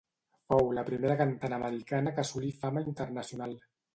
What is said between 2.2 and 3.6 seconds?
assolí fama internacional.